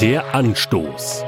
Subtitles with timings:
[0.00, 1.24] Der Anstoß.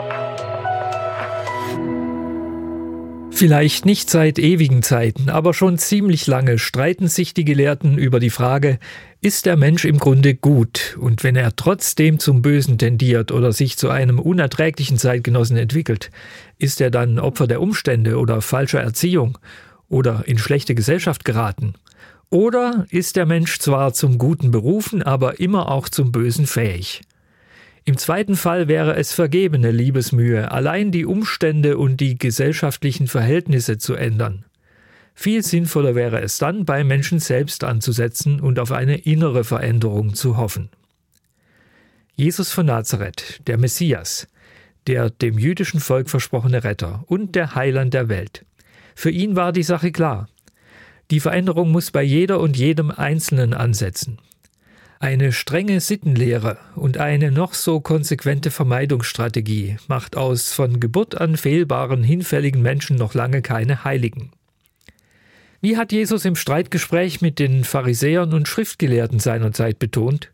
[3.30, 8.30] Vielleicht nicht seit ewigen Zeiten, aber schon ziemlich lange streiten sich die Gelehrten über die
[8.30, 8.78] Frage,
[9.20, 13.76] ist der Mensch im Grunde gut und wenn er trotzdem zum Bösen tendiert oder sich
[13.76, 16.10] zu einem unerträglichen Zeitgenossen entwickelt,
[16.56, 19.36] ist er dann Opfer der Umstände oder falscher Erziehung
[19.90, 21.74] oder in schlechte Gesellschaft geraten?
[22.30, 27.02] Oder ist der Mensch zwar zum Guten berufen, aber immer auch zum Bösen fähig?
[27.84, 33.94] Im zweiten Fall wäre es vergebene Liebesmühe, allein die Umstände und die gesellschaftlichen Verhältnisse zu
[33.94, 34.44] ändern.
[35.14, 40.36] Viel sinnvoller wäre es dann, beim Menschen selbst anzusetzen und auf eine innere Veränderung zu
[40.36, 40.70] hoffen.
[42.14, 44.28] Jesus von Nazareth, der Messias,
[44.86, 48.44] der dem jüdischen Volk versprochene Retter und der Heiland der Welt.
[48.94, 50.28] Für ihn war die Sache klar.
[51.10, 54.18] Die Veränderung muss bei jeder und jedem Einzelnen ansetzen.
[55.02, 62.04] Eine strenge Sittenlehre und eine noch so konsequente Vermeidungsstrategie macht aus von Geburt an fehlbaren,
[62.04, 64.30] hinfälligen Menschen noch lange keine Heiligen.
[65.60, 70.30] Wie hat Jesus im Streitgespräch mit den Pharisäern und Schriftgelehrten seiner Zeit betont?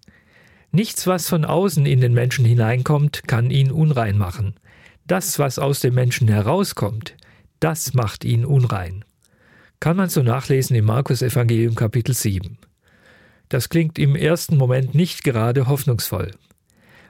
[0.71, 4.55] Nichts, was von außen in den Menschen hineinkommt, kann ihn unrein machen.
[5.07, 7.17] Das, was aus dem Menschen herauskommt,
[7.59, 9.03] das macht ihn unrein
[9.81, 12.59] kann man so nachlesen im Markus Evangelium Kapitel 7.
[13.49, 16.33] Das klingt im ersten Moment nicht gerade hoffnungsvoll.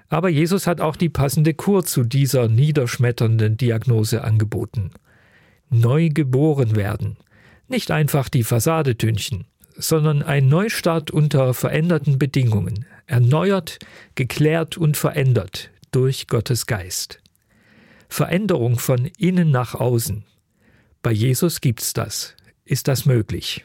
[0.08, 4.90] Aber Jesus hat auch die passende Kur zu dieser niederschmetternden Diagnose angeboten.
[5.70, 7.18] Neu geboren werden.
[7.68, 13.78] Nicht einfach die Fassade tünchen, sondern ein Neustart unter veränderten Bedingungen, erneuert,
[14.14, 17.20] geklärt und verändert durch Gottes Geist.
[18.08, 20.24] Veränderung von innen nach außen.
[21.02, 22.34] Bei Jesus gibt's das
[22.68, 23.64] ist das möglich.